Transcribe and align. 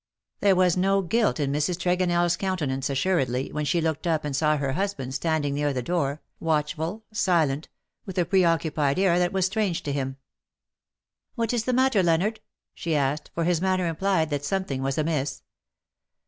There 0.39 0.55
was 0.55 0.75
no 0.75 1.03
guilt 1.03 1.39
in 1.39 1.51
Mrs. 1.51 1.77
Tregonell's 1.77 2.35
counte 2.35 2.65
nance, 2.67 2.89
assuredly, 2.89 3.51
when 3.51 3.65
she 3.65 3.79
looked 3.81 4.07
up 4.07 4.25
and 4.25 4.35
saw 4.35 4.57
her 4.57 4.71
husband 4.71 5.13
standing 5.13 5.53
near 5.53 5.73
the 5.73 5.83
door, 5.83 6.23
watchful, 6.39 7.03
silent, 7.13 7.69
with 8.07 8.17
a 8.17 8.25
pre 8.25 8.43
occupied 8.43 8.97
air 8.97 9.19
that 9.19 9.31
was 9.31 9.45
strange 9.45 9.83
to 9.83 9.91
him. 9.91 10.07
^^AND 10.07 10.09
TIME 10.09 10.15
IS 10.15 10.61
SETTING 10.65 11.37
Wl' 11.37 11.37
M 11.37 11.37
K, 11.37 11.37
O." 11.37 11.37
288" 11.37 11.37
What 11.37 11.53
is 11.53 11.65
the 11.65 11.73
matter, 11.73 12.03
Leonard?" 12.03 12.39
she 12.73 12.95
asked, 12.95 13.31
for 13.35 13.43
his 13.43 13.61
manner 13.61 13.85
implied 13.87 14.31
that 14.31 14.43
something 14.43 14.81
was 14.81 14.97
amiss. 14.97 15.43